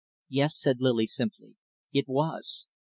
[0.29, 1.57] "Yes," said Lily simply,
[1.93, 2.65] "it was."